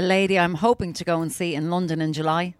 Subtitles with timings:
[0.00, 2.54] A lady I'm hoping to go and see in London in July.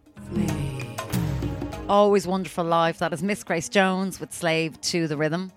[1.88, 2.98] Always wonderful live.
[2.98, 5.50] That is Miss Grace Jones with Slave to the Rhythm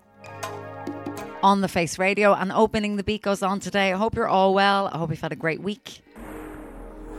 [1.42, 3.92] on the Face Radio and opening the beat goes on today.
[3.92, 4.88] I hope you're all well.
[4.94, 5.93] I hope you've had a great week.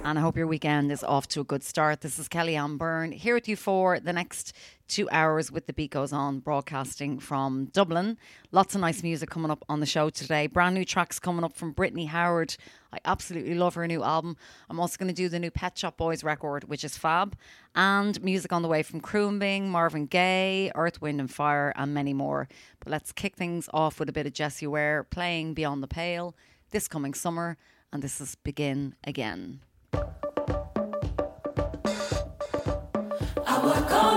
[0.05, 2.01] And I hope your weekend is off to a good start.
[2.01, 4.53] This is Kelly-Anne Byrne here with you for the next
[4.87, 8.19] two hours with the beat goes on, broadcasting from Dublin.
[8.51, 10.45] Lots of nice music coming up on the show today.
[10.45, 12.55] Brand new tracks coming up from Brittany Howard.
[12.93, 14.37] I absolutely love her new album.
[14.69, 17.35] I'm also going to do the new Pet Shop Boys record, which is fab.
[17.73, 22.13] And music on the way from Khruangbin, Marvin Gaye, Earth, Wind and Fire, and many
[22.13, 22.47] more.
[22.79, 26.35] But let's kick things off with a bit of Jessie Ware playing Beyond the Pale
[26.69, 27.57] this coming summer.
[27.91, 29.61] And this is Begin Again.
[33.75, 34.14] Is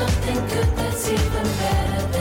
[0.00, 2.19] something good that's even better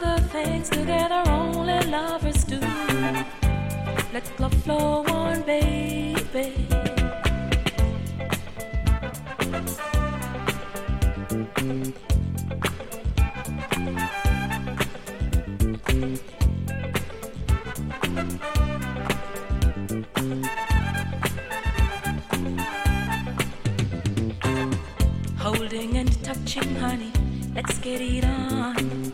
[0.00, 2.60] the things together only lovers do.
[4.12, 6.66] Let love flow on, baby.
[25.38, 27.12] Holding and touching, honey,
[27.54, 29.07] let's get it on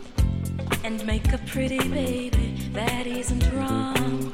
[0.85, 4.31] and make a pretty baby that isn't wrong.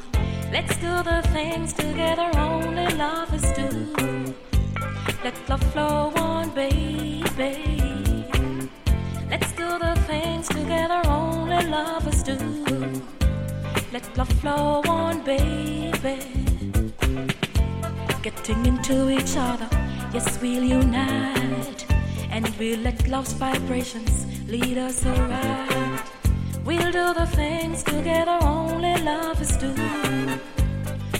[0.51, 4.35] Let's do the things together only lovers do.
[5.23, 7.23] Let love flow on, baby.
[9.29, 12.37] Let's do the things together only lovers do.
[13.93, 16.19] Let love flow on, baby.
[18.21, 19.69] Getting into each other,
[20.13, 21.85] yes, we'll unite.
[22.29, 25.90] And we'll let love's vibrations lead us around.
[26.63, 29.73] We'll do the things together only lovers do.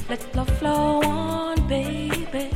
[0.08, 2.52] Let love flow on, baby.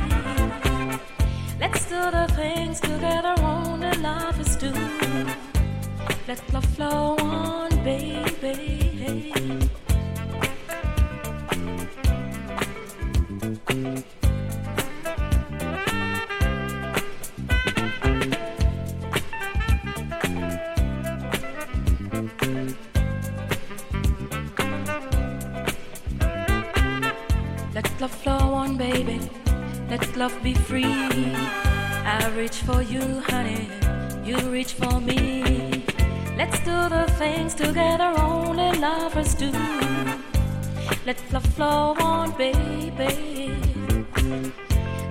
[1.60, 4.72] Let's do the things together only lovers do.
[6.28, 9.32] Let love flow on, baby.
[41.06, 43.54] Let love flow on, baby.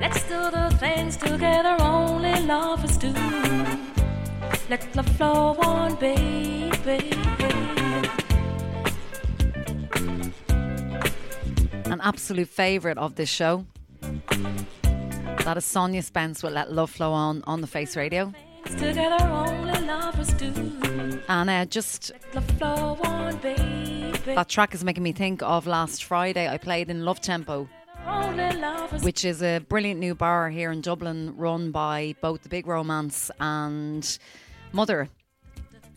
[0.01, 3.13] Let's do the things together only lovers do.
[4.69, 7.12] Let love flow on, baby.
[11.86, 13.65] An absolute favourite of this show.
[15.45, 18.34] That is Sonia Spence with Let Love Flow On on the Face Radio.
[18.65, 20.51] Together only lovers do.
[21.29, 23.38] And uh, just Let love flow on,
[24.25, 27.69] that track is making me think of last Friday I played in Love Tempo,
[29.01, 33.29] which is a brilliant new bar here in Dublin run by both The Big Romance
[33.39, 34.17] and
[34.71, 35.09] Mother.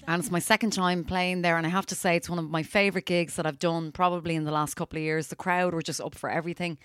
[0.07, 2.51] And it's my second time playing there, and I have to say it's one of
[2.51, 5.29] my favourite gigs that I've done probably in the last couple of years.
[5.29, 6.79] The crowd were just up for everything.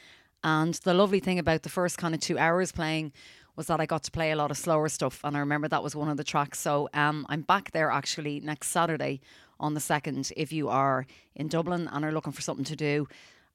[0.44, 3.14] And the lovely thing about the first kind of two hours playing
[3.56, 5.84] was that I got to play a lot of slower stuff, and I remember that
[5.84, 6.60] was one of the tracks.
[6.60, 9.22] So um, I'm back there actually next Saturday
[9.64, 10.32] on the second.
[10.36, 13.08] If you are in Dublin and are looking for something to do,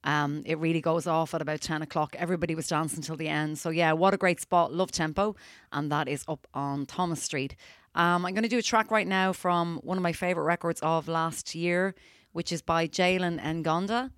[0.03, 2.15] um, it really goes off at about 10 o'clock.
[2.17, 3.59] Everybody was dancing till the end.
[3.59, 4.73] So, yeah, what a great spot.
[4.73, 5.35] Love Tempo.
[5.71, 7.55] And that is up on Thomas Street.
[7.95, 10.79] Um, I'm going to do a track right now from one of my favourite records
[10.81, 11.95] of last year,
[12.31, 14.11] which is by Jalen Ngonda.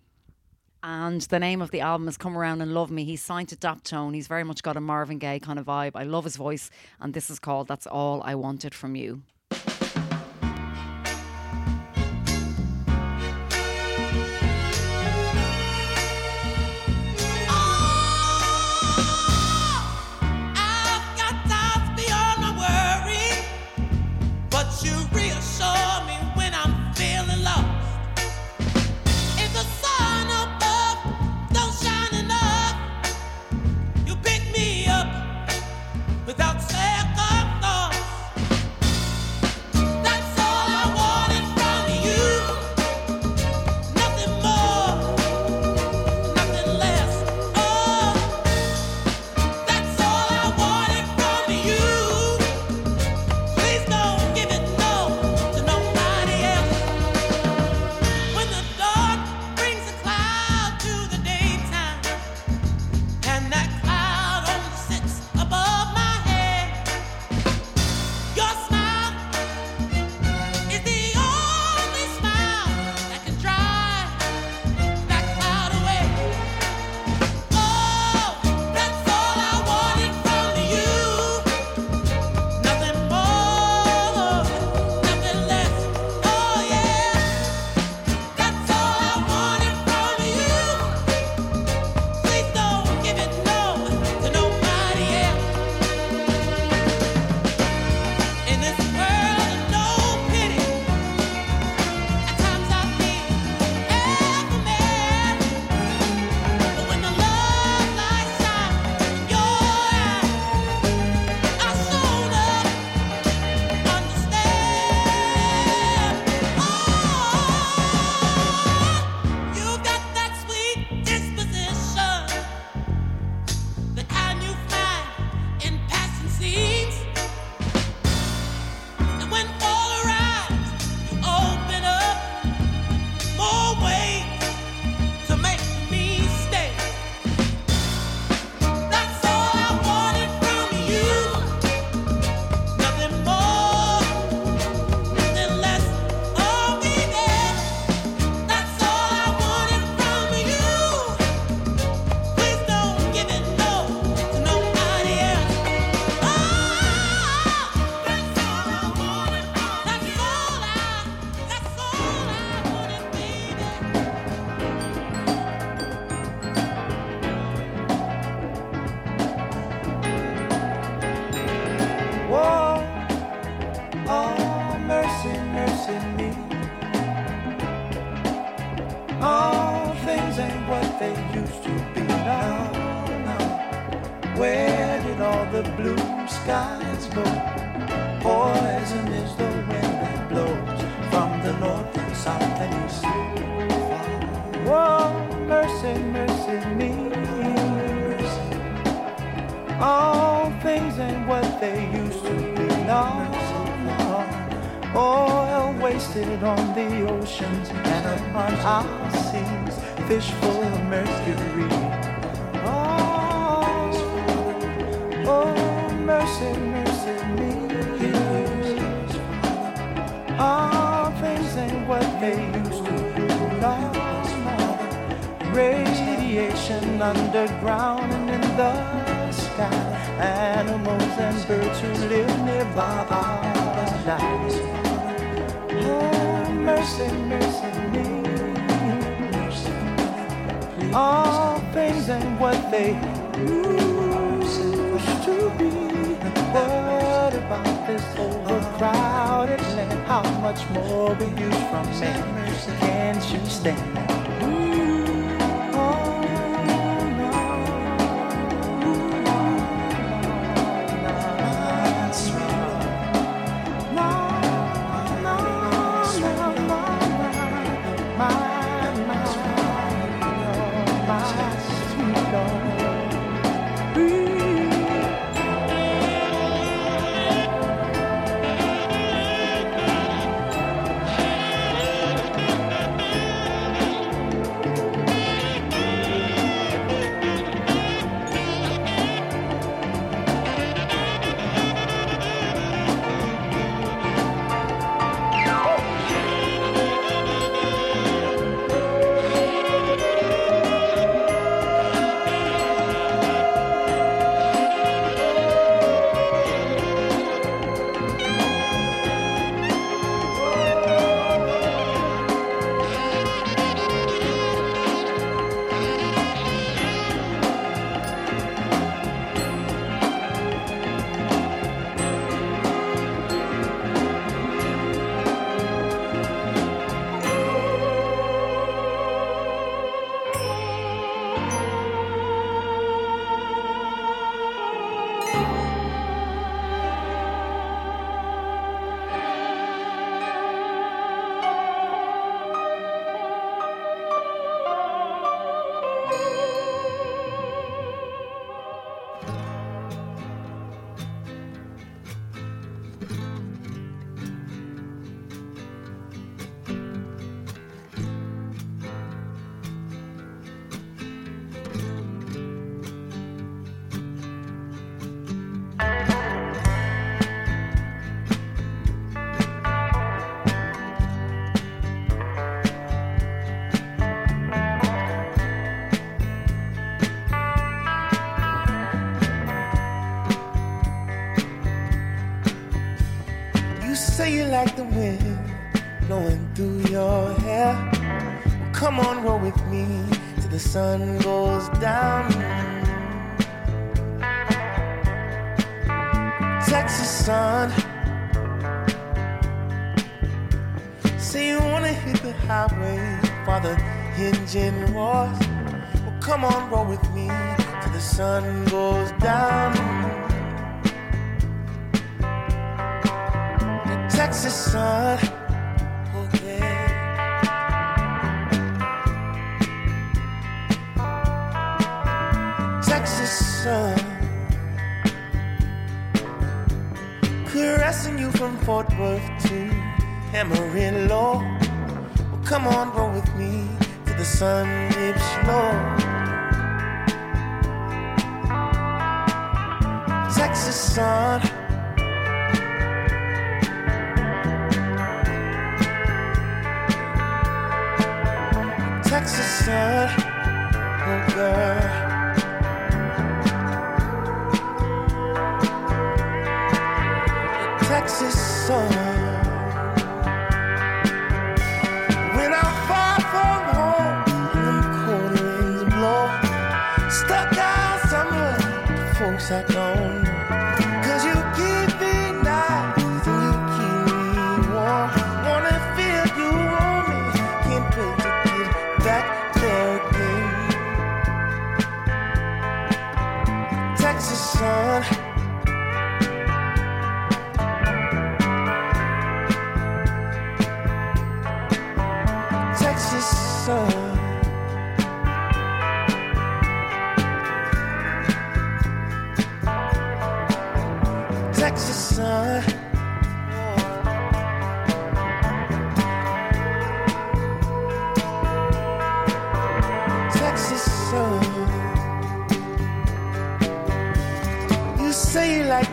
[0.83, 3.03] And the name of the album is Come Around and Love Me.
[3.03, 4.15] He's signed to Daptone.
[4.15, 5.91] He's very much got a Marvin Gaye kind of vibe.
[5.93, 6.71] I love his voice.
[6.99, 9.21] And this is called That's All I Wanted From You.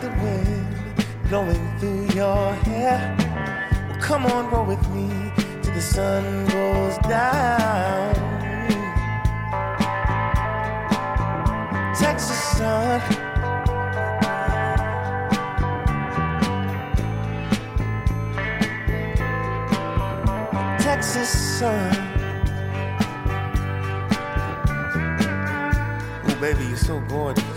[0.01, 3.15] The wind blowing through your hair.
[3.89, 5.31] Well, come on, roll with me
[5.61, 8.15] till the sun goes down.
[11.95, 13.01] Texas sun.
[20.79, 21.91] Texas sun.
[26.23, 27.48] Oh, baby, you're so gorgeous.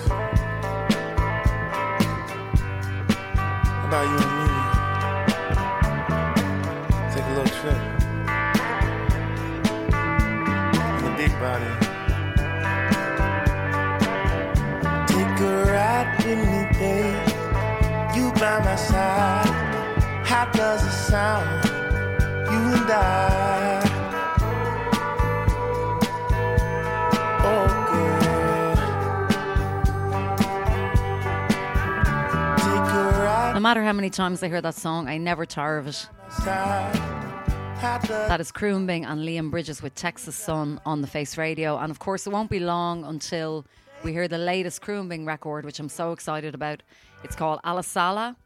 [20.62, 21.64] Does it sound?
[22.52, 23.82] You and I.
[27.50, 28.76] Oh, girl.
[32.58, 35.78] Take a ride No matter how many times I hear that song, I never tire
[35.78, 35.94] of it.
[36.30, 36.94] side.
[37.78, 41.76] How does That is Khruangbin and Leon Bridges with Texas Sun on the Face Radio.
[41.76, 43.66] And of course, it won't be long until
[44.04, 46.84] we hear the latest Khruangbin record, which I'm so excited about.
[47.24, 48.36] It's called A LA SALA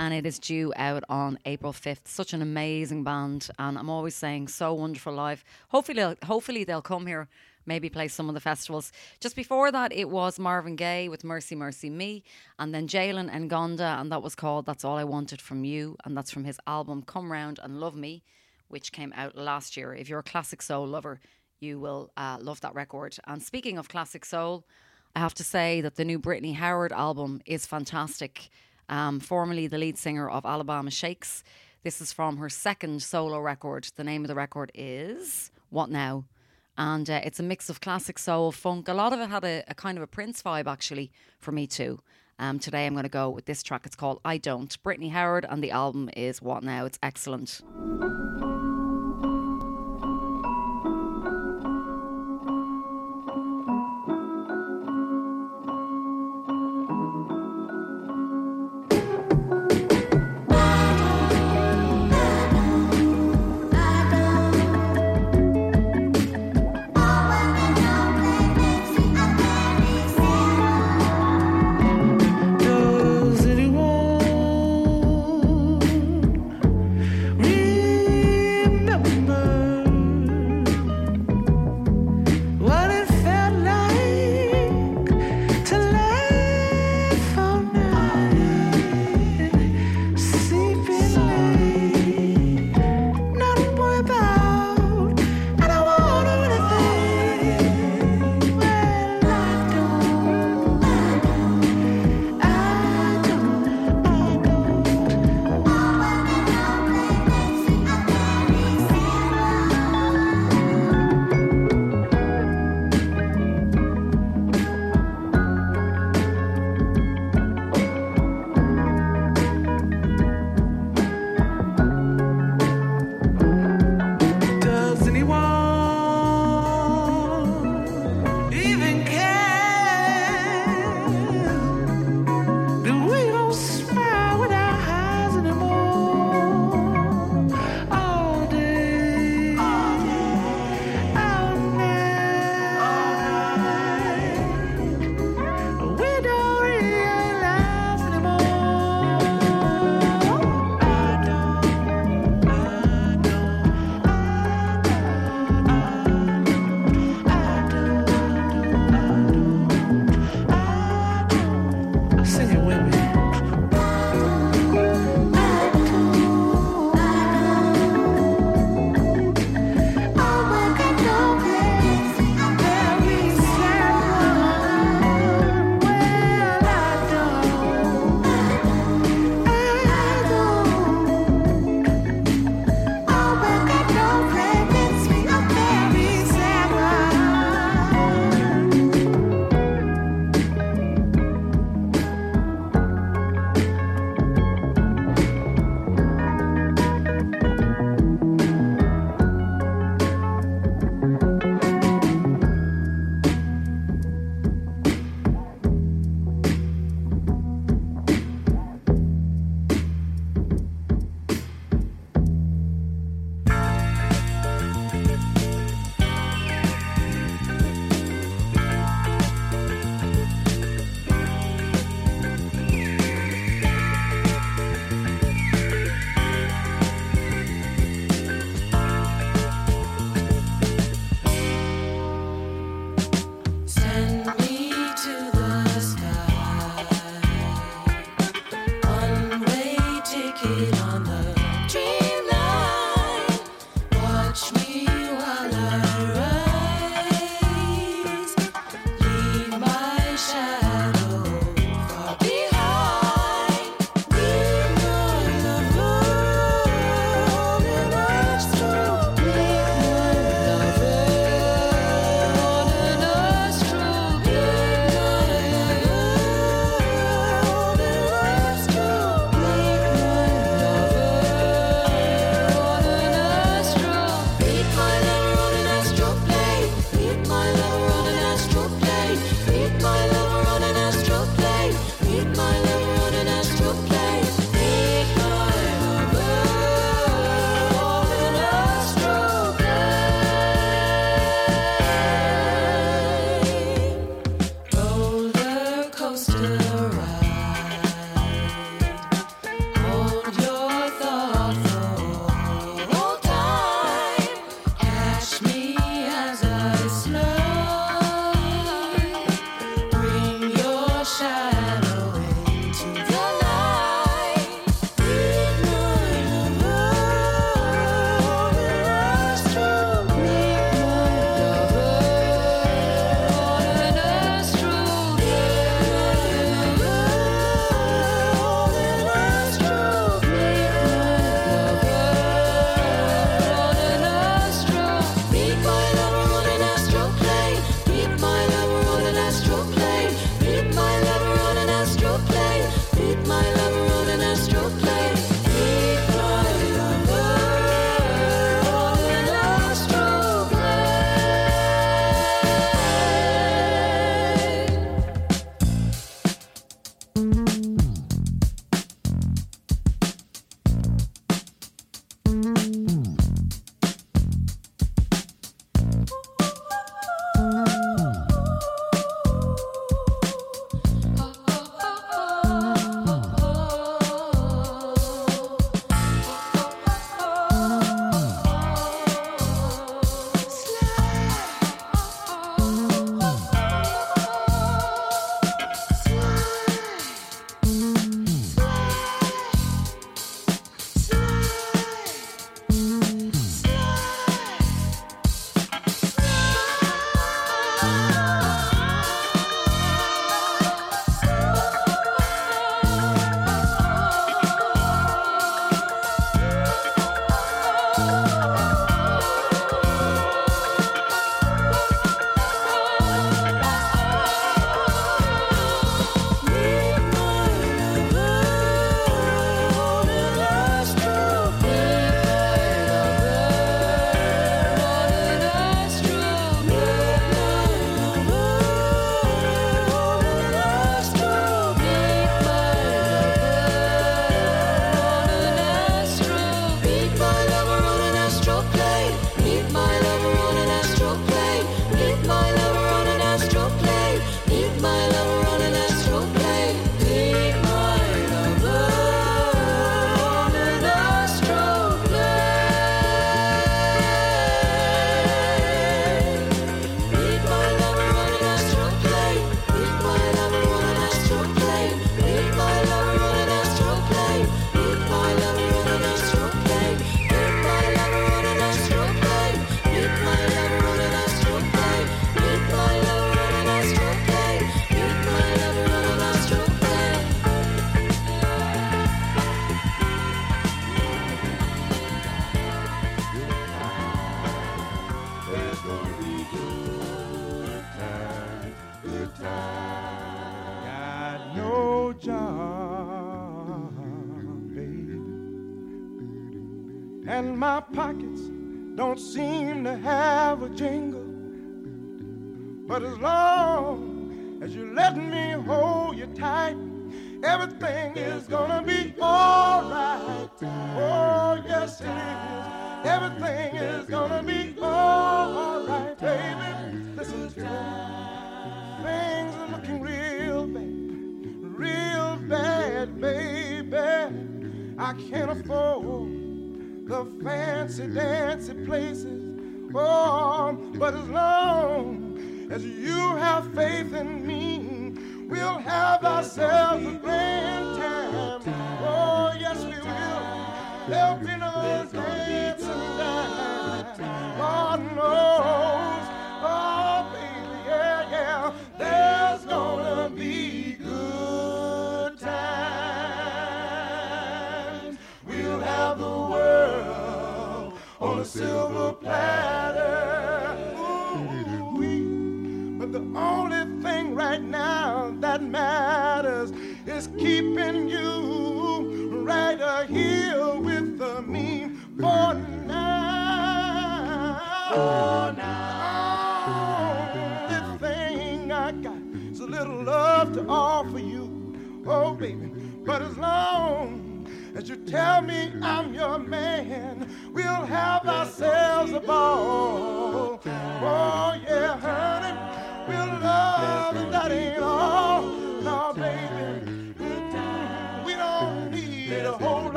[0.00, 2.08] and it is due out on April 5th.
[2.08, 3.50] Such an amazing band.
[3.58, 5.44] And I'm always saying, so wonderful live.
[5.68, 7.28] Hopefully, hopefully they'll come here.
[7.66, 8.92] Maybe play some of the festivals.
[9.20, 12.24] Just before that, it was Marvin Gaye with Mercy, Mercy Me,
[12.58, 16.16] and then Jalen Ngonda, and that was called That's All I Wanted From You, and
[16.16, 18.22] that's from his album Come Round and Love Me,
[18.68, 19.92] which came out last year.
[19.92, 21.20] If you're a classic soul lover,
[21.60, 23.18] you will uh, love that record.
[23.26, 24.64] And speaking of classic soul,
[25.14, 28.48] I have to say that the new Brittany Howard album is fantastic.
[28.90, 31.42] Um, formerly the lead singer of Alabama Shakes.
[31.84, 33.88] This is from her second solo record.
[33.94, 36.24] The name of the record is What Now?
[36.76, 38.88] And uh, it's a mix of classic soul, funk.
[38.88, 41.66] A lot of it had a, a kind of a Prince vibe, actually, for me
[41.66, 42.00] too.
[42.38, 43.86] Um, today I'm going to go with this track.
[43.86, 44.82] It's called I Don't.
[44.82, 46.84] Brittany Howard, and the album is What Now?
[46.84, 47.60] It's excellent.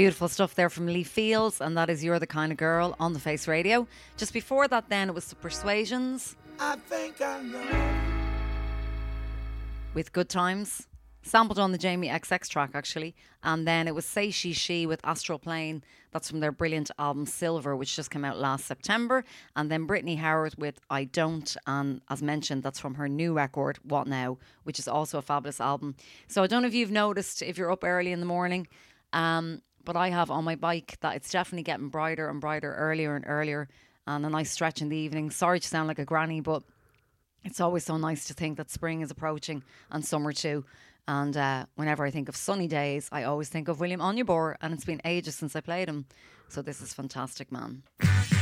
[0.00, 3.12] Beautiful stuff there from Lee Fields, and that is You're the Kind of Girl on
[3.12, 3.86] the Face Radio.
[4.16, 8.80] Just before that, then, it was the Persuasions I think I know.
[9.92, 10.88] with Good Times,
[11.20, 13.14] sampled on the Jamie XX track, actually.
[13.42, 15.84] And then it was Say She She with Astral Plane.
[16.12, 19.22] That's from their brilliant album Silver, which just came out last September.
[19.54, 21.54] And then Brittany Howard with I Don't.
[21.66, 25.60] And as mentioned, that's from her new record, What Now, which is also a fabulous
[25.60, 25.94] album.
[26.26, 28.66] So I don't know if you've noticed if you're up early in the morning.
[29.12, 33.16] Um, but I have on my bike that it's definitely getting brighter and brighter earlier
[33.16, 33.68] and earlier
[34.06, 35.32] and a nice stretch in the evening.
[35.32, 36.62] Sorry to sound like a granny, but
[37.42, 40.64] it's always so nice to think that spring is approaching and summer too.
[41.08, 44.72] And uh, whenever I think of sunny days, I always think of William Onyeabor, and
[44.72, 46.06] it's been ages since I played him.
[46.46, 47.82] So this is fantastic, man.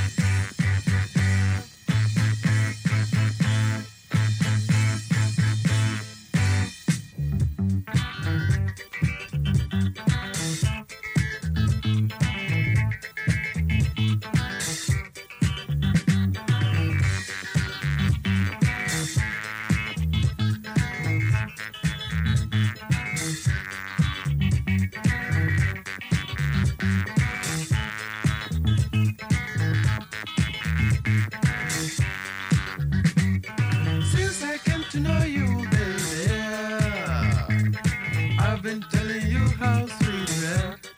[38.68, 40.92] been telling you how sweet you act.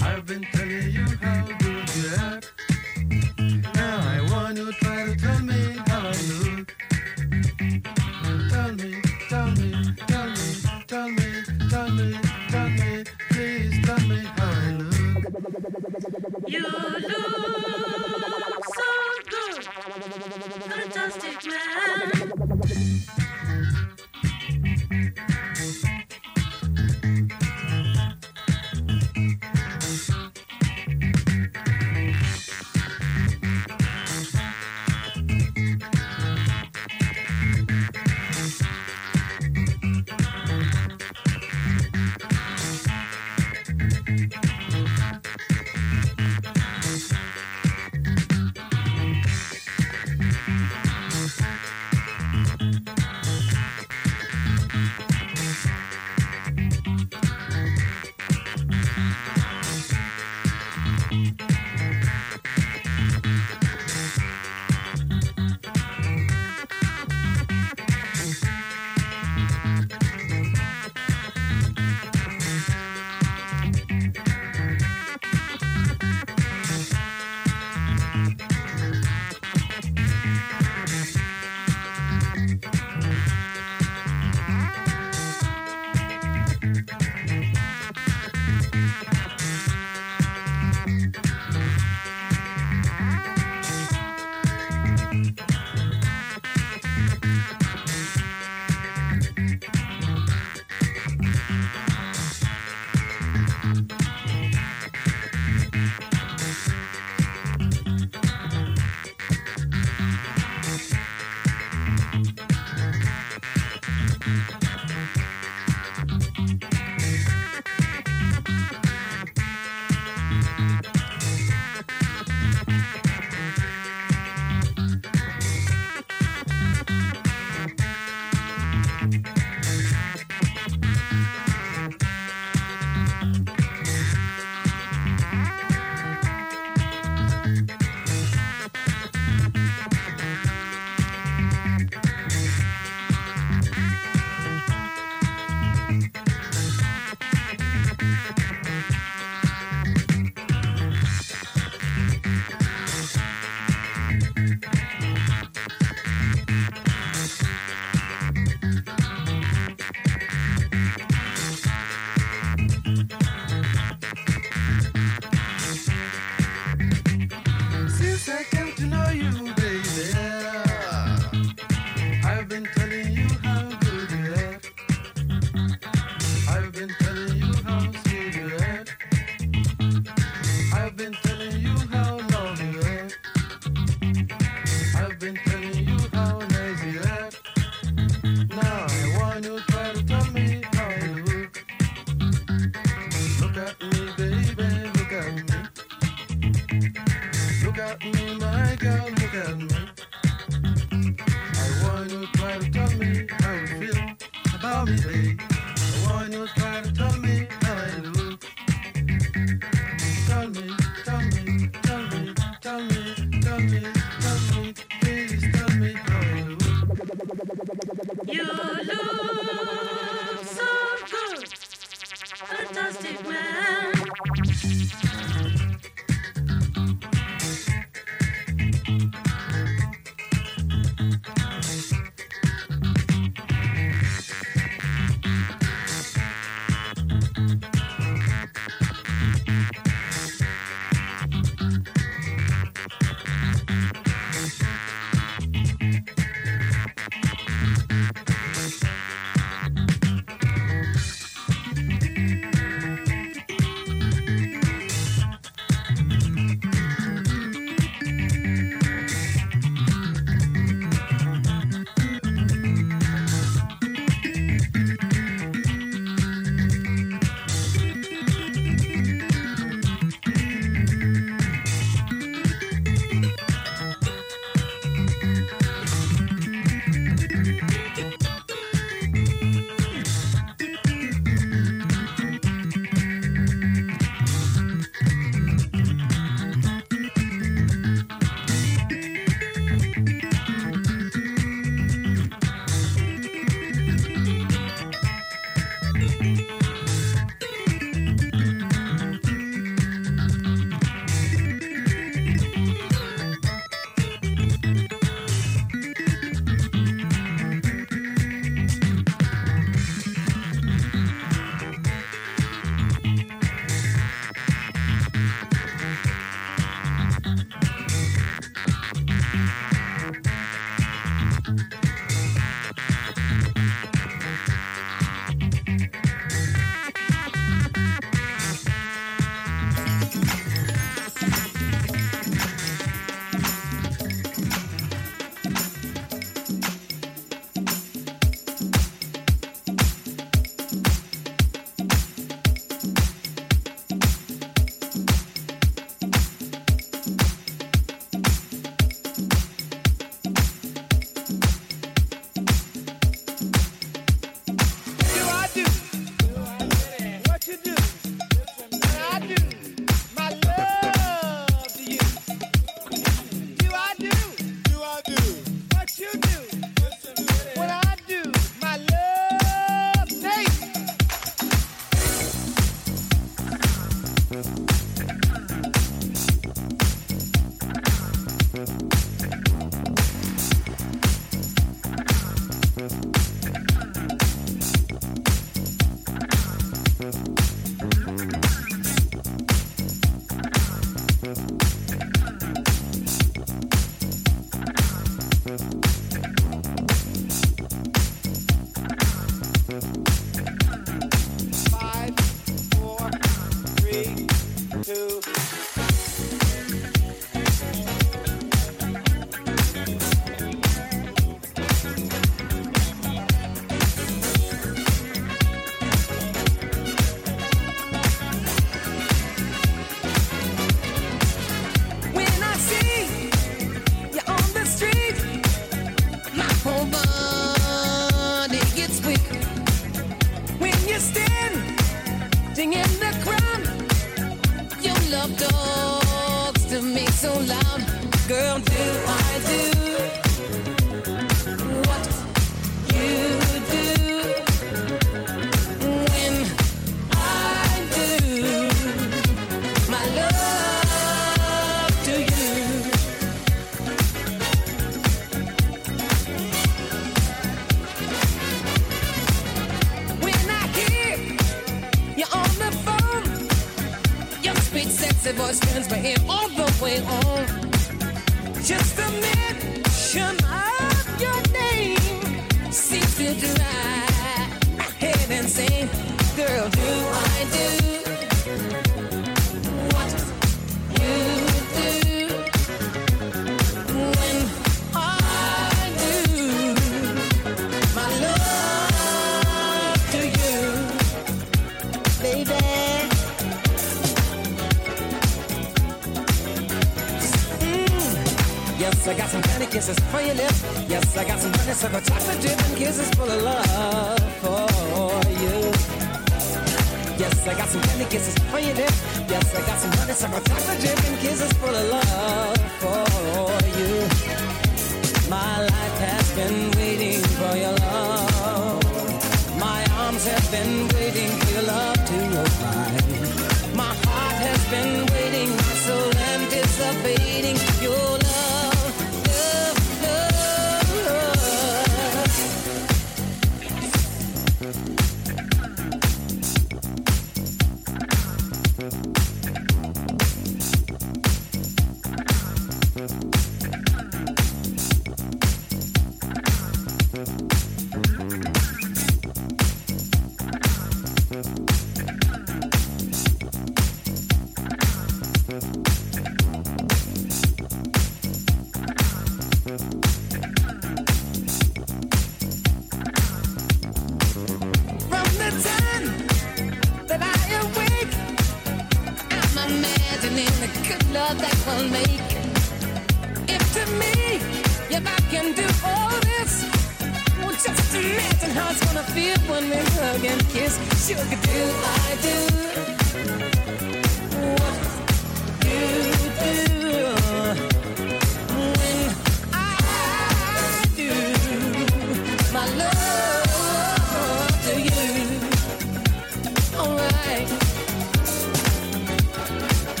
[0.00, 2.52] I've been telling you how good you act.
[3.74, 6.74] Now I want you to try to tell me how I look.
[8.48, 9.70] Tell me, tell me,
[10.06, 10.46] tell me,
[10.86, 11.26] tell me,
[11.68, 12.18] tell me,
[12.48, 15.24] tell me, please tell me how I look.
[16.46, 17.57] You look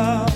[0.00, 0.29] other.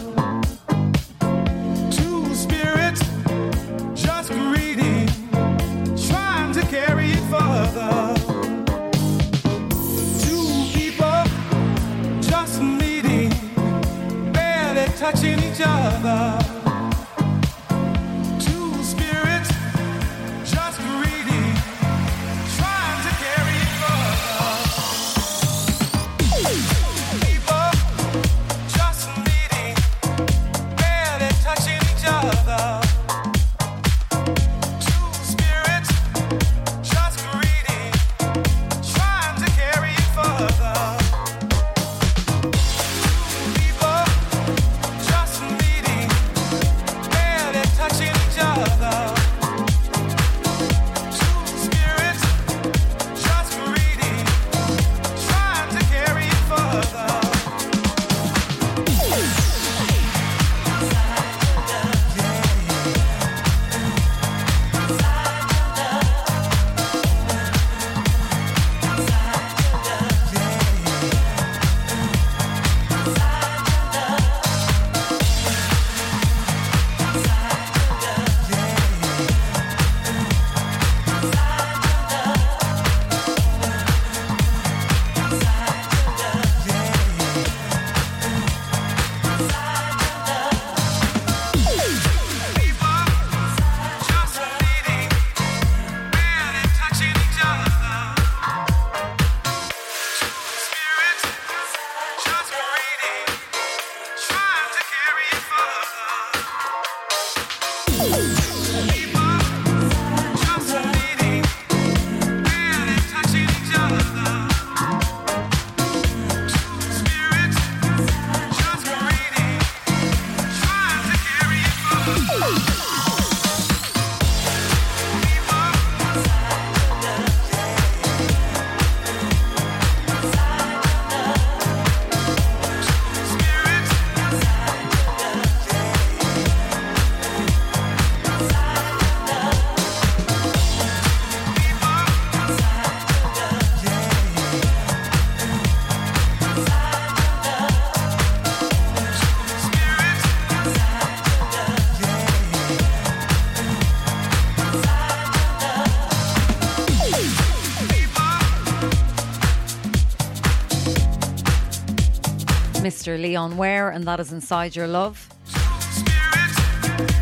[163.15, 163.23] Mr.
[163.23, 165.29] Leon Ware, and that is Inside Your Love.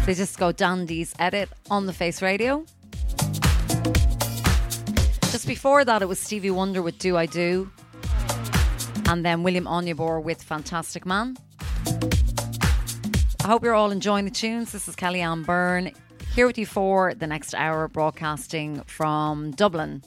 [0.06, 2.64] They just go Dandy's edit on the Face Radio.
[5.30, 7.70] Just before that, it was Stevie Wonder with Do I Do,
[9.06, 11.36] and then William Onyeabor with Fantastic Man.
[13.44, 14.72] I hope you're all enjoying the tunes.
[14.72, 15.92] This is Kelly-Anne Byrne
[16.34, 20.02] here with you for the next hour, broadcasting from Dublin.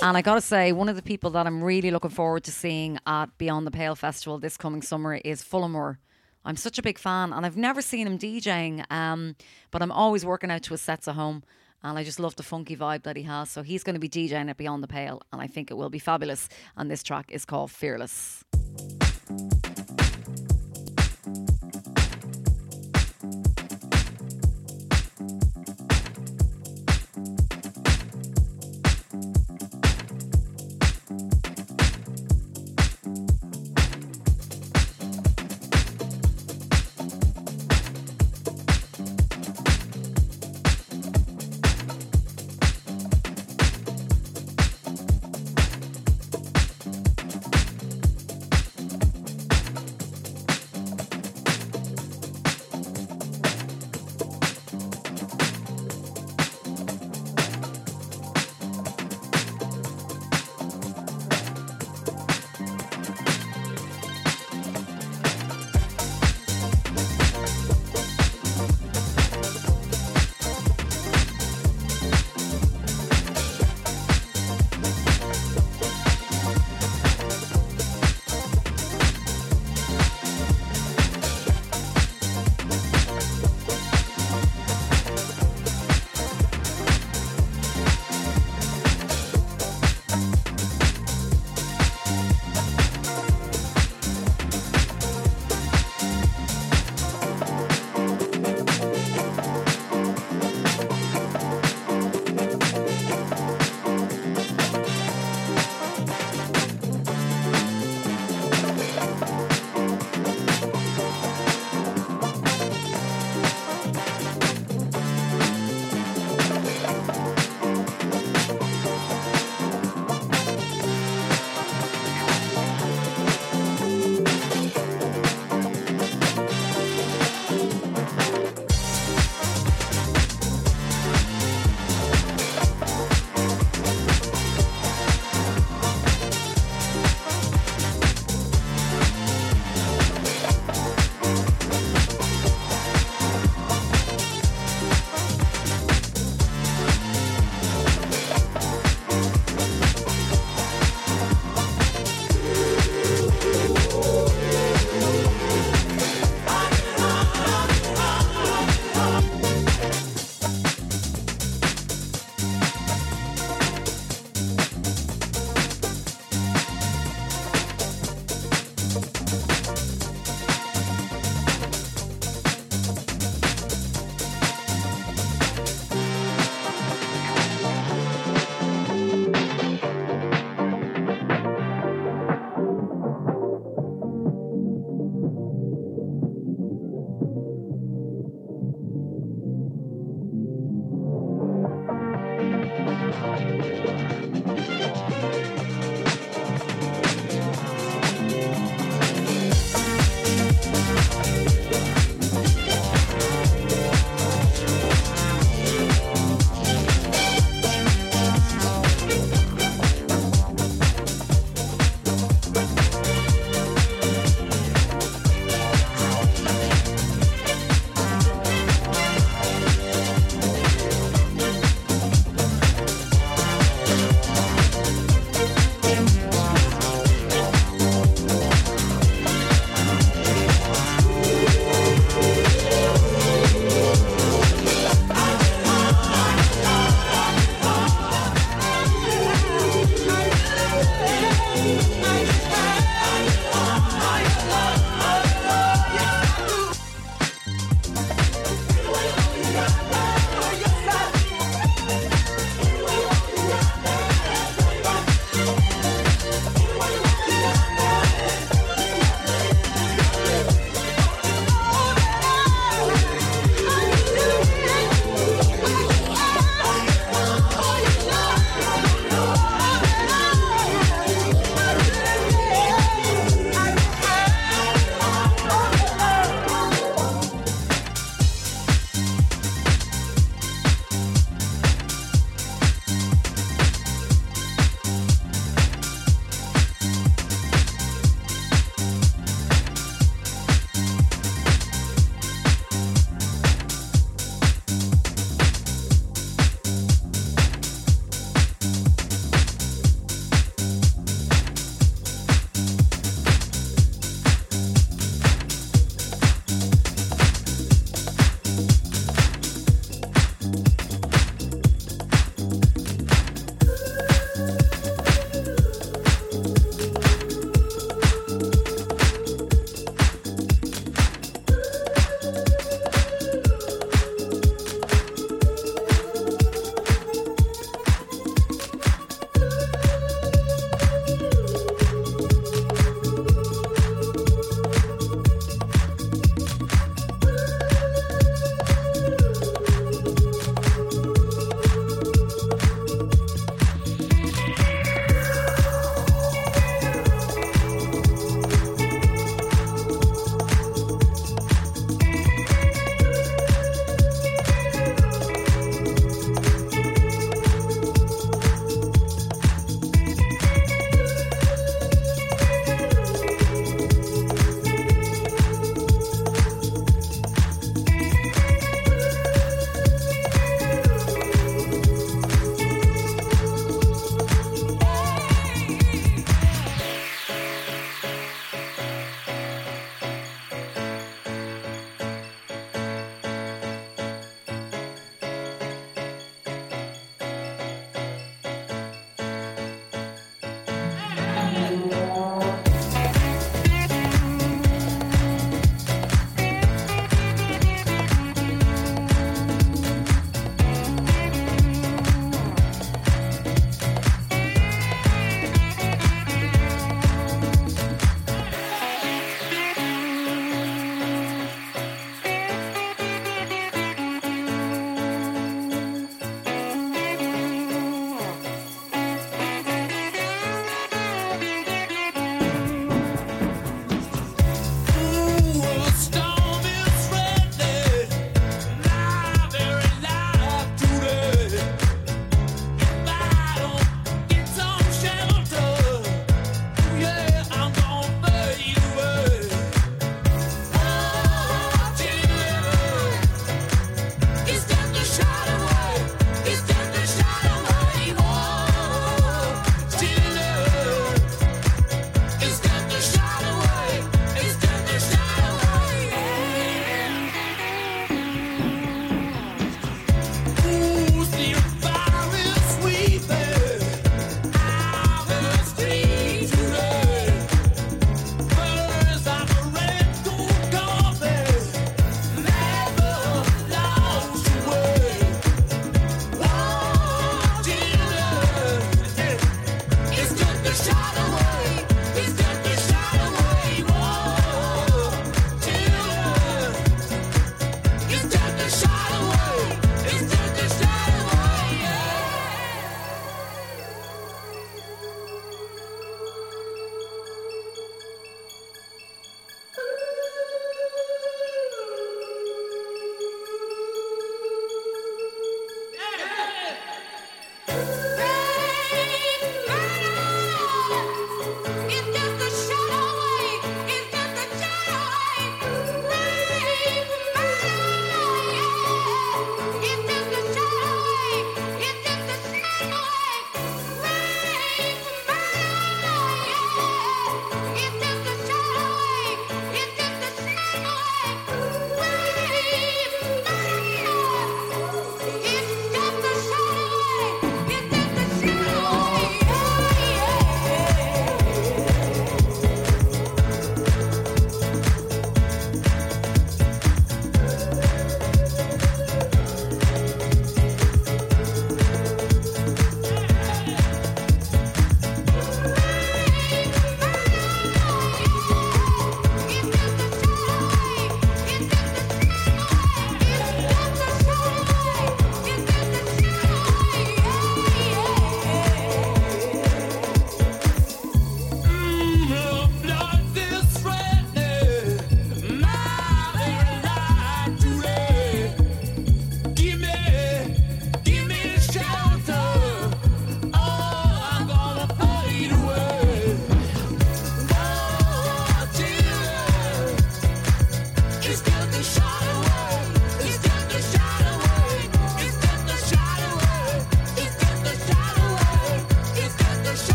[0.02, 2.98] And I gotta say, one of the people that I'm really looking forward to seeing
[3.06, 5.98] at Beyond the Pale Festival this coming summer is Folamour.
[6.42, 9.36] I'm such a big fan, and I've never seen him DJing, um,
[9.70, 11.42] but I'm always working out to his sets at home.
[11.82, 13.50] And I just love the funky vibe that he has.
[13.50, 15.90] So he's going to be DJing at Beyond the Pale, and I think it will
[15.90, 16.48] be fabulous.
[16.78, 18.42] And this track is called Fearless.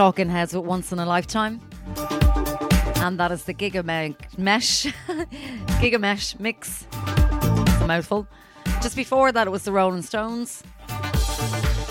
[0.00, 1.60] Talking Heads with Once in a Lifetime.
[3.02, 4.86] And that is the Giga Me- Mesh,
[5.78, 6.86] Gigamesh mix.
[6.90, 8.26] It's a mouthful.
[8.80, 10.62] Just before that, it was the Rolling Stones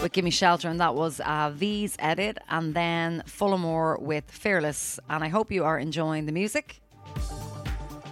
[0.02, 2.40] with Gimme Shelter, and that was uh, V's edit.
[2.50, 5.00] And then Folamour with Fearless.
[5.08, 6.82] And I hope you are enjoying the music.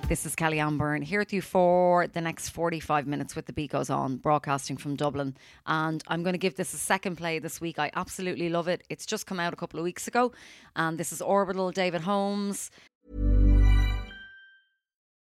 [0.07, 3.71] This is Kelly-Anne Byrne here with you for the next 45 minutes with The Beat
[3.71, 5.35] Goes On, broadcasting from Dublin.
[5.65, 7.77] And I'm going to give this a second play this week.
[7.77, 8.85] I absolutely love it.
[8.89, 10.31] It's just come out a couple of weeks ago.
[10.77, 12.71] And this is Orbital, David Holmes.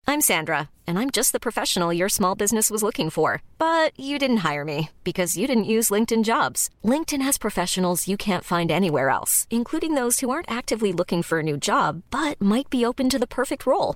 [0.07, 3.41] I'm Sandra, and I'm just the professional your small business was looking for.
[3.57, 6.69] But you didn't hire me because you didn't use LinkedIn jobs.
[6.83, 11.39] LinkedIn has professionals you can't find anywhere else, including those who aren't actively looking for
[11.39, 13.95] a new job but might be open to the perfect role,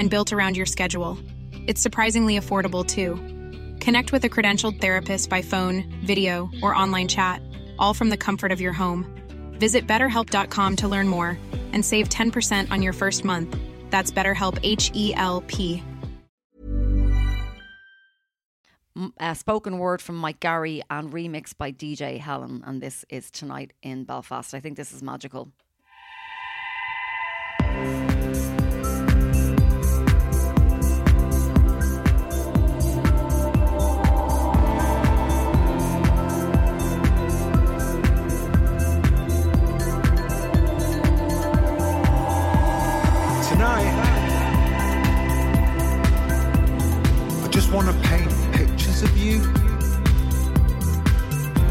[0.00, 1.18] and built around your schedule.
[1.66, 3.16] It's surprisingly affordable too.
[3.84, 7.42] Connect with a credentialed therapist by phone, video, or online chat,
[7.78, 9.04] all from the comfort of your home.
[9.58, 11.38] Visit betterhelp.com to learn more
[11.72, 13.54] and save 10% on your first month.
[13.90, 15.82] That's BetterHelp H E L P.
[18.96, 22.62] A uh, spoken word from Mike Garry and remixed by DJ Helen.
[22.66, 24.54] And this is tonight in Belfast.
[24.54, 25.52] I think this is magical.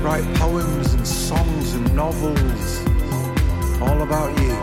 [0.10, 2.80] Write poems and songs and novels
[3.80, 4.56] all about you.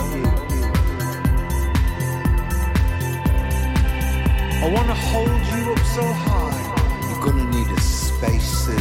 [4.64, 6.58] I want to hold you up so high,
[7.08, 8.80] you're gonna need a spacesuit.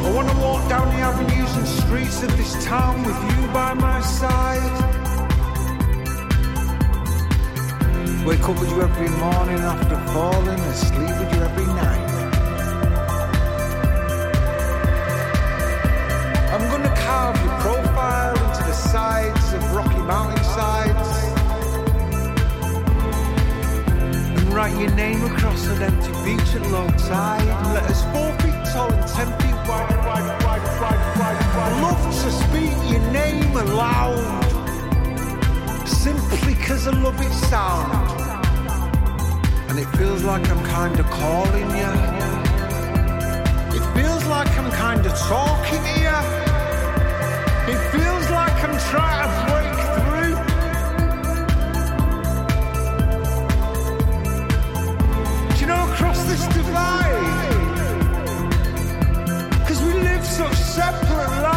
[0.00, 3.74] I want to walk down the avenues and streets of this town with you by
[3.74, 5.01] my side.
[8.24, 12.08] Wake up with you every morning after falling asleep with you every night.
[16.52, 21.10] I'm gonna carve your profile into the sides of rocky mountainsides
[24.38, 27.42] and write your name across an empty beach at low tide.
[27.42, 29.90] And let us four feet tall and ten feet wide.
[31.82, 34.16] Love to speak your name aloud,
[35.86, 37.92] simply 'cause I love its sound.
[39.68, 41.92] And it feels like I'm kinda calling you.
[43.78, 46.18] It feels like I'm kinda talking to you.
[47.72, 50.36] It feels like I'm trying to break through.
[55.50, 57.54] Do you know across this divide?
[59.66, 61.51] Cause we live such separate lives.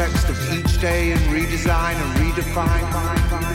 [0.00, 2.86] Context of each day and redesign and redefine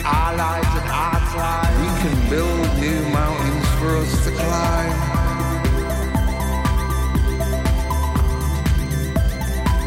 [0.04, 1.74] our lives and our time.
[1.82, 4.92] We can build new mountains for us to climb.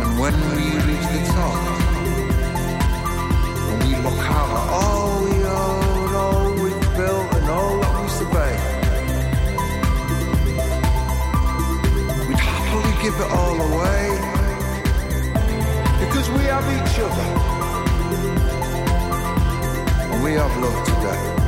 [0.02, 1.61] And when we reach the top,
[3.69, 8.07] and we look out at all we own, all we've built, and all that we
[8.19, 8.53] survey,
[12.27, 14.19] we'd happily give it all away
[16.38, 17.27] we have each other.
[20.14, 21.39] And we have love today.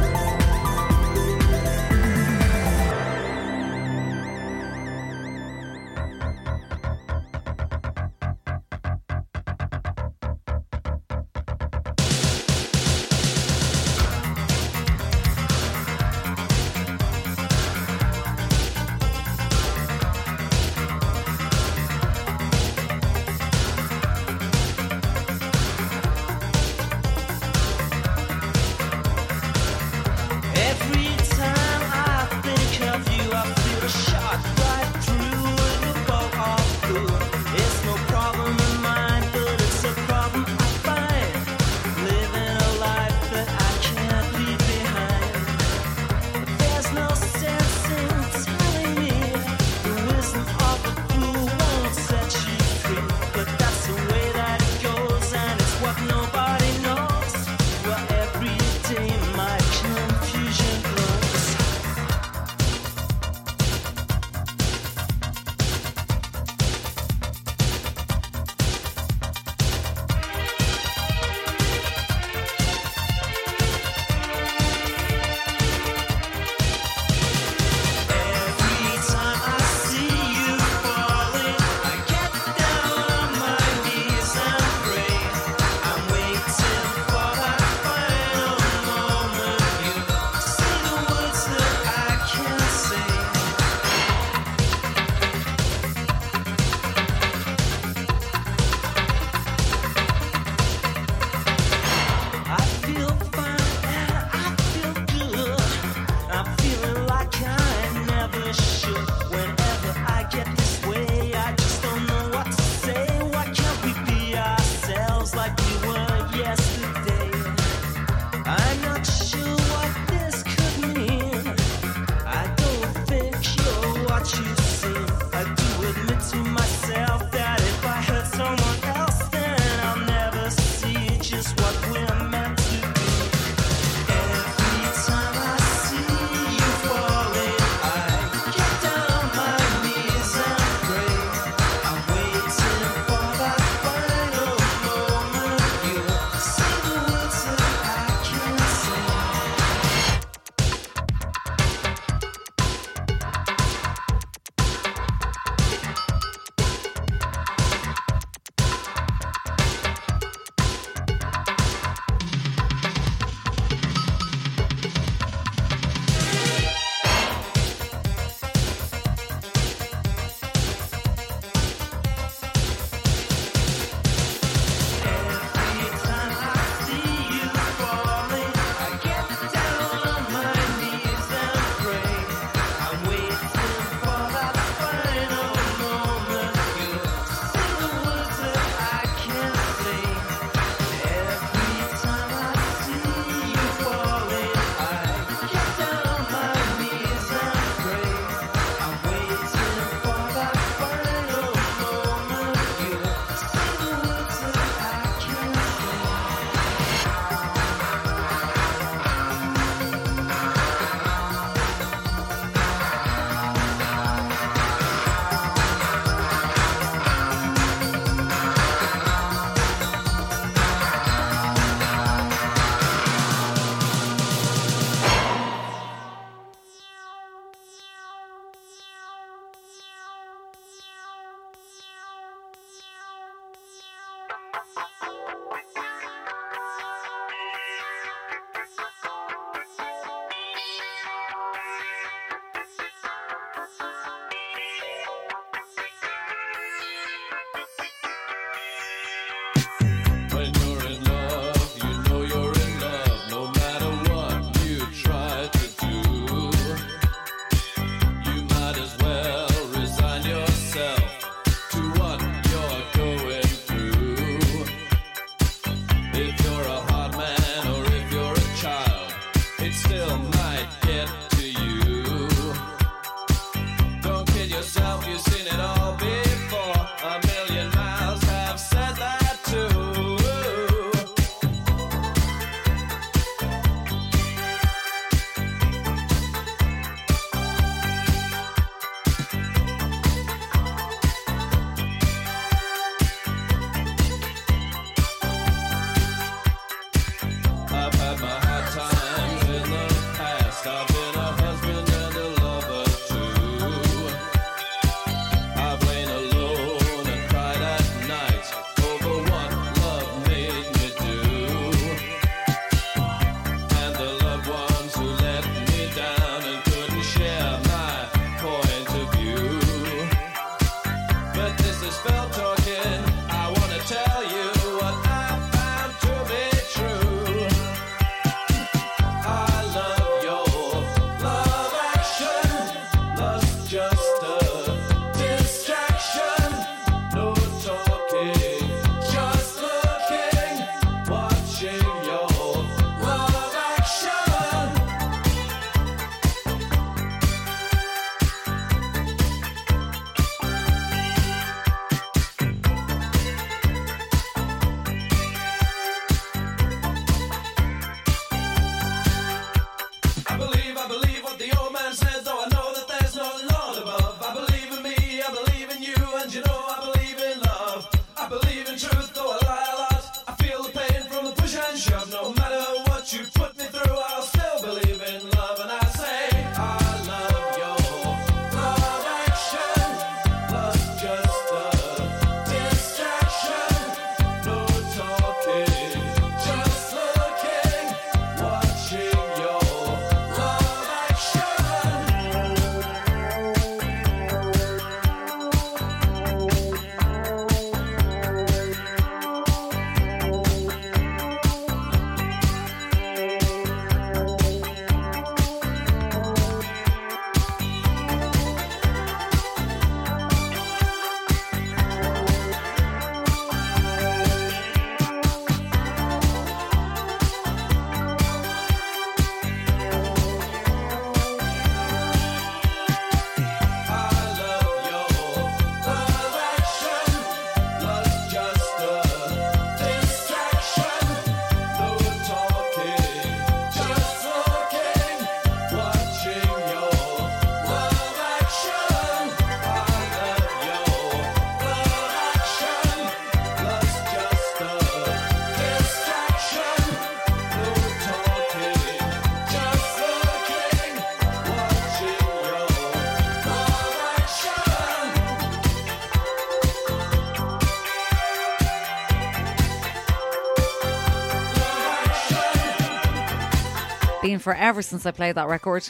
[464.41, 465.88] Forever since I played that record.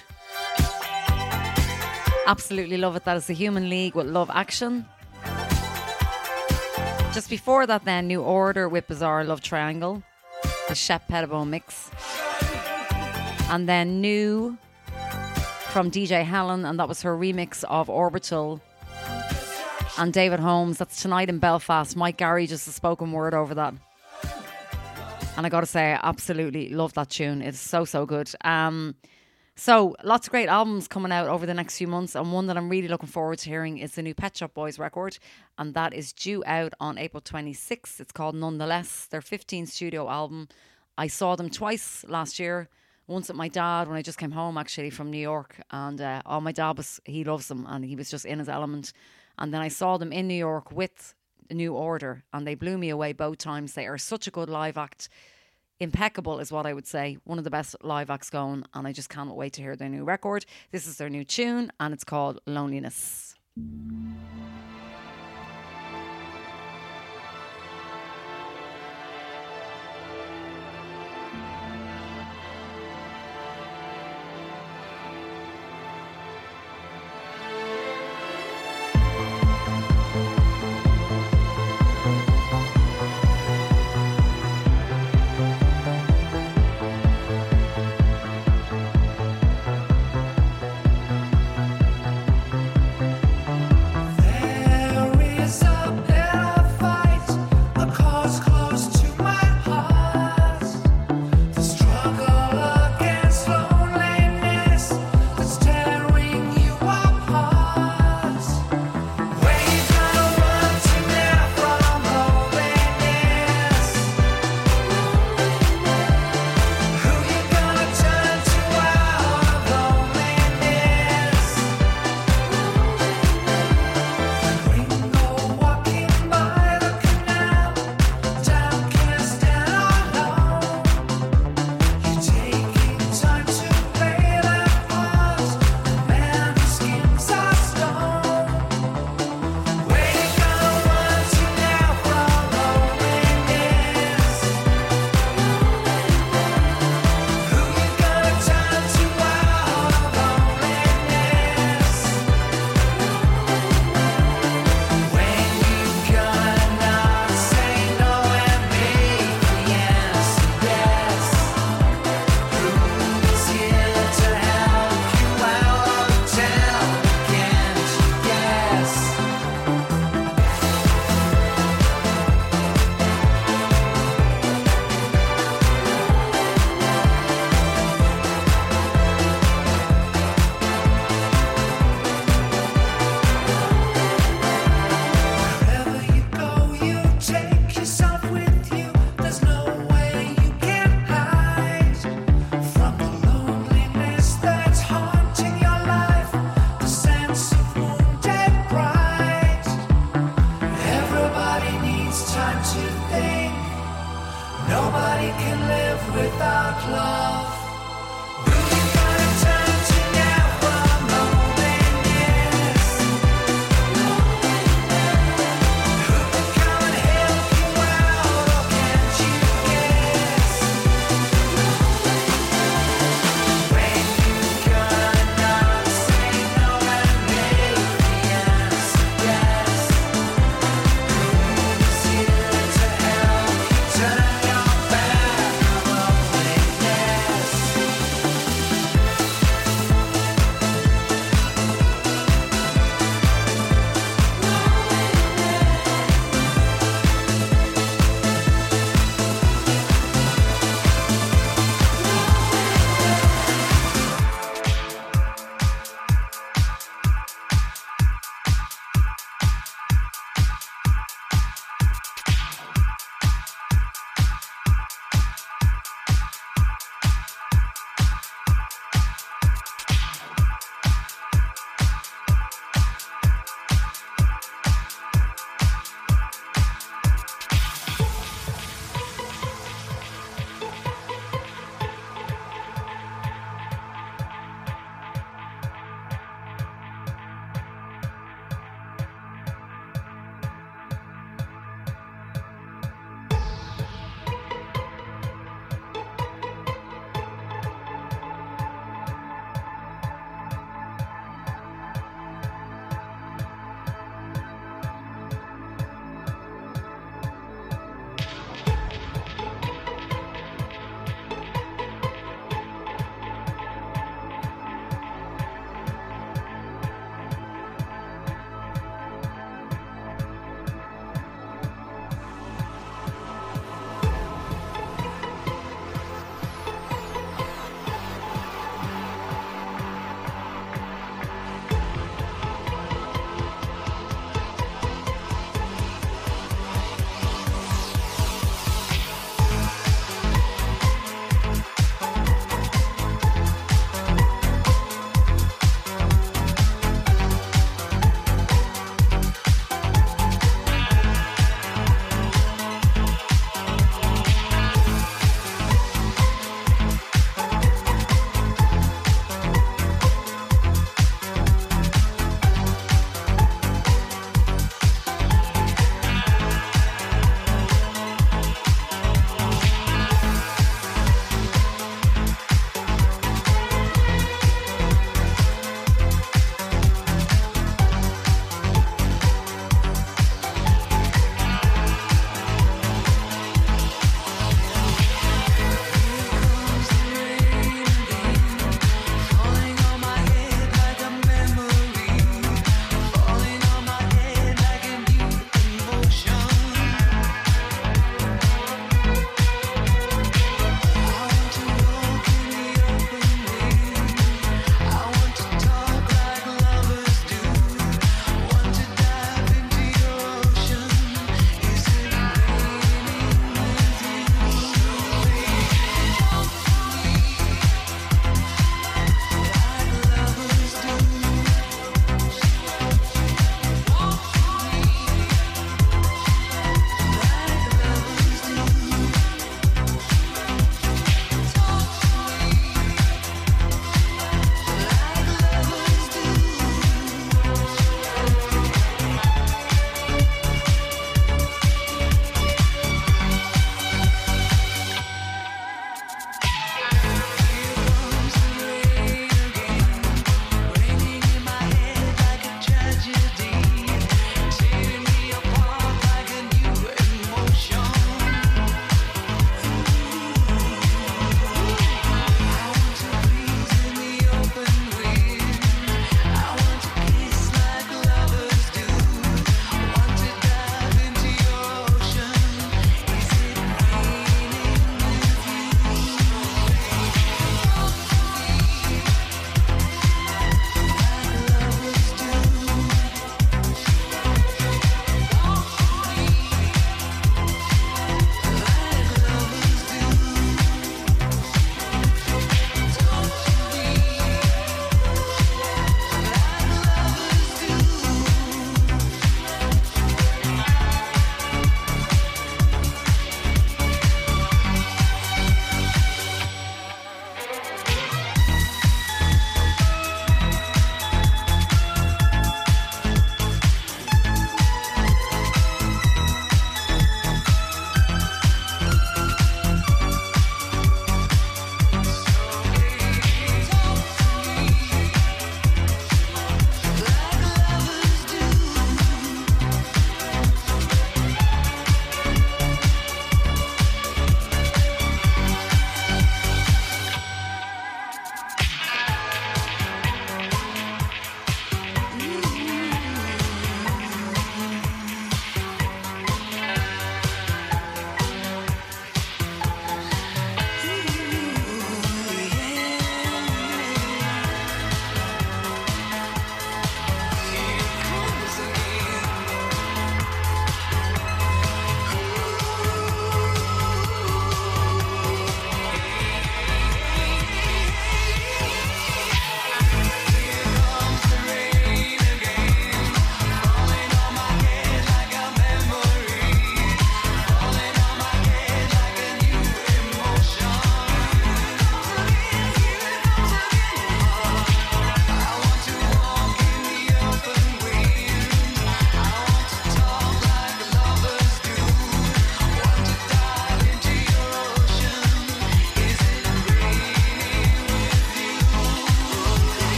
[2.27, 3.05] Absolutely love it.
[3.05, 4.85] That is the Human League with Love Action.
[7.13, 10.03] Just before that, then, New Order with Bizarre Love Triangle,
[10.67, 11.89] the Shep Pettibone mix.
[13.49, 14.57] And then New
[15.69, 18.61] from DJ Helen, and that was her remix of Orbital
[19.97, 20.77] and David Holmes.
[20.77, 21.95] That's tonight in Belfast.
[21.95, 23.73] Mike Garry just a spoken word over that.
[25.37, 27.41] And I got to say, I absolutely love that tune.
[27.41, 28.29] It's so, so good.
[28.43, 28.95] Um,
[29.55, 32.15] so, lots of great albums coming out over the next few months.
[32.15, 34.77] And one that I'm really looking forward to hearing is the new Pet Shop Boys
[34.77, 35.17] record.
[35.57, 37.99] And that is due out on April 26th.
[37.99, 40.47] It's called Nonetheless, their 15th studio album.
[40.97, 42.69] I saw them twice last year.
[43.07, 45.61] Once at my dad when I just came home actually from New York.
[45.71, 48.49] And uh, oh, my dad was, he loves them and he was just in his
[48.49, 48.93] element.
[49.37, 51.13] And then I saw them in New York with
[51.51, 53.73] New Order and they blew me away both times.
[53.73, 55.09] They are such a good live act.
[55.79, 57.17] Impeccable is what I would say.
[57.23, 59.89] One of the best live acts going, and I just can't wait to hear their
[59.89, 60.45] new record.
[60.71, 63.33] This is their new tune, and it's called Loneliness.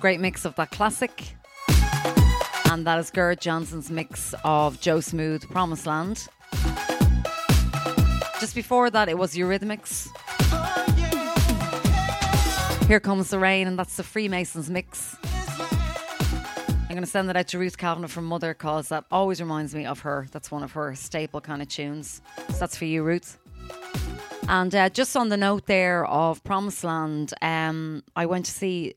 [0.00, 1.34] Great mix of that classic.
[2.70, 6.26] And that is Gerd Janson's mix of Joe Smooth, Promised Land.
[8.40, 10.08] Just before that, it was Eurythmics.
[12.86, 15.16] Here Comes the Rain, and that's the Freemasons mix.
[15.22, 19.74] I'm going to send that out to Ruth Kavanagh from Mother because that always reminds
[19.74, 20.26] me of her.
[20.32, 22.22] That's one of her staple kind of tunes.
[22.48, 23.38] So that's for you, Ruth.
[24.48, 28.94] And uh, just on the note there of Promised Land, um, I went to see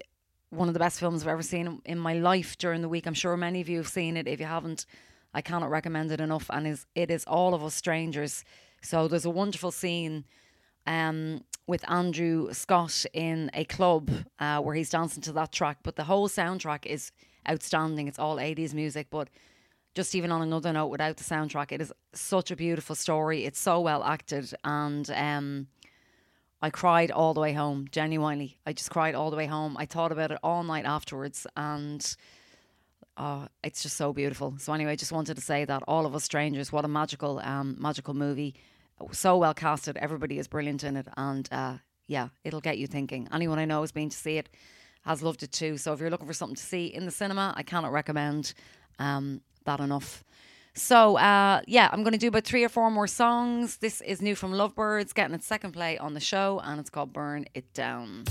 [0.54, 3.08] one of the best films I've ever seen in my life during the week.
[3.08, 4.28] I'm sure many of you have seen it.
[4.28, 4.86] If you haven't,
[5.34, 6.50] I cannot recommend it enough.
[6.50, 8.44] And is it is All of Us Strangers.
[8.82, 10.26] So there's a wonderful scene
[10.86, 15.78] um, with Andrew Scott in a club uh, where he's dancing to that track.
[15.84, 17.12] But the whole soundtrack is
[17.50, 18.08] outstanding.
[18.08, 19.30] It's all 80s music, but
[19.96, 23.46] just even on another note, without the soundtrack, it is such a beautiful story.
[23.46, 25.68] It's so well acted, and um,
[26.64, 27.90] I cried all the way home.
[27.92, 29.76] Genuinely, I just cried all the way home.
[29.78, 32.16] I thought about it all night afterwards, and
[33.18, 34.56] oh, it's just so beautiful.
[34.60, 37.40] So anyway, I just wanted to say that all of us strangers, what a magical,
[37.40, 38.56] um, magical movie.
[39.12, 39.98] So well casted.
[39.98, 43.28] Everybody is brilliant in it, and uh, yeah, it'll get you thinking.
[43.34, 44.48] Anyone I know has been to see it
[45.02, 45.78] has loved it too.
[45.78, 48.54] So if you're looking for something to see in the cinema, I cannot recommend
[49.00, 50.24] um, that enough.
[50.76, 53.78] So uh, yeah, I'm going to do about three or four more songs.
[53.78, 57.14] This is new from Lovebirds, getting its second play on the show, and it's called
[57.14, 58.26] "Burn It Down."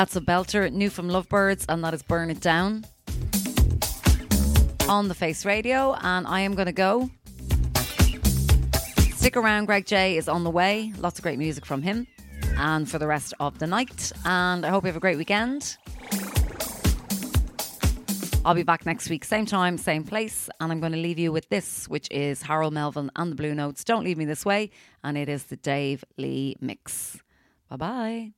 [0.00, 2.86] That's a belter, new from Lovebirds, and that is Burn It Down
[4.88, 5.94] on the Face Radio.
[6.00, 7.10] And I am going to go.
[9.16, 10.94] Stick around, Greg J is on the way.
[10.96, 12.06] Lots of great music from him
[12.56, 14.10] and for the rest of the night.
[14.24, 15.76] And I hope you have a great weekend.
[18.42, 20.48] I'll be back next week, same time, same place.
[20.60, 23.54] And I'm going to leave you with this, which is Harold Melvin and the Blue
[23.54, 23.84] Notes.
[23.84, 24.70] Don't leave me this way.
[25.04, 27.18] And it is the Dave Lee mix.
[27.68, 28.32] Bye bye.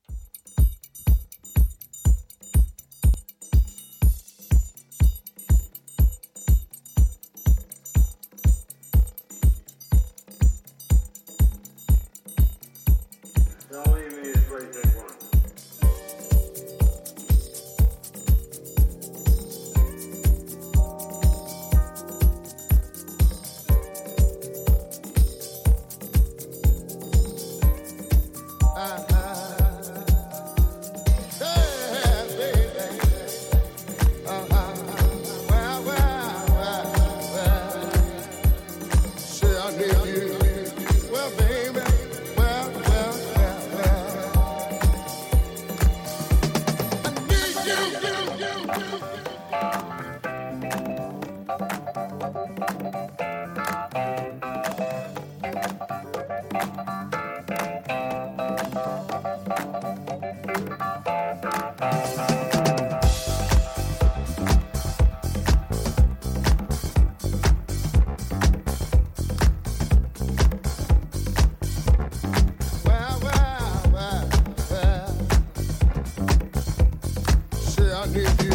[78.12, 78.51] need you.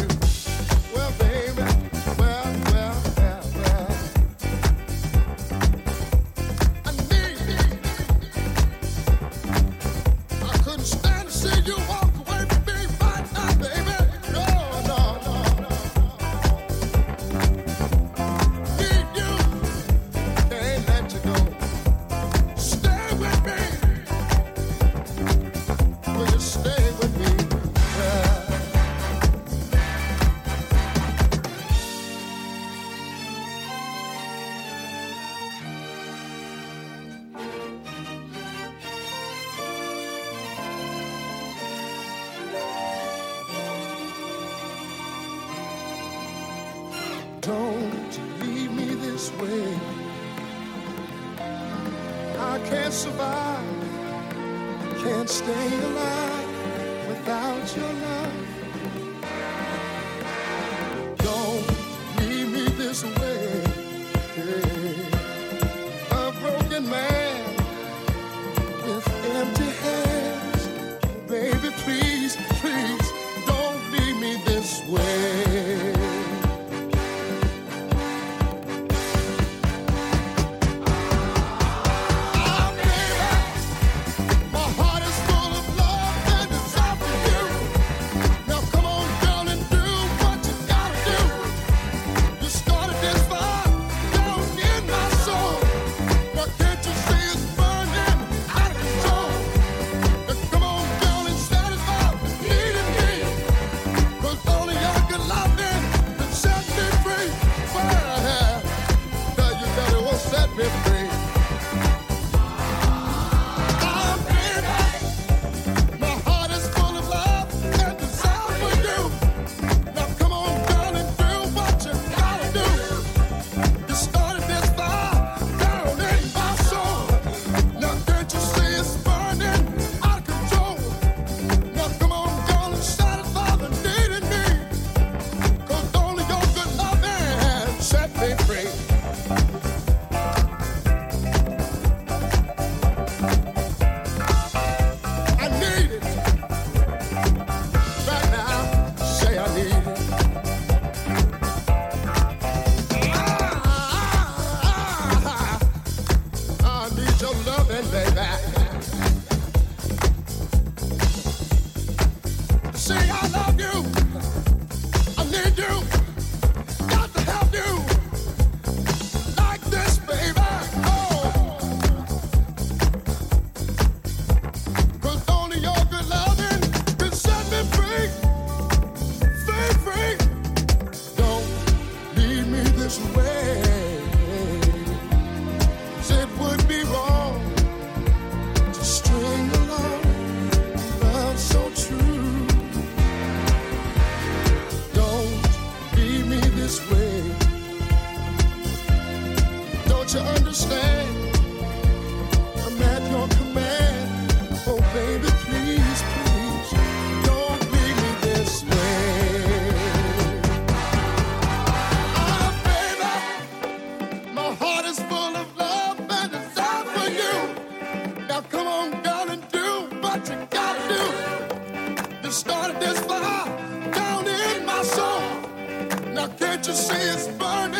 [226.18, 227.78] Now can't you see it's burning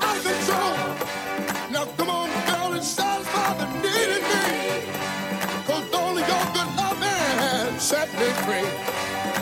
[0.00, 0.76] out of control?
[1.72, 4.46] Now come on, girl, and satisfy the need in me.
[5.66, 9.41] Cause only your good loving set me free.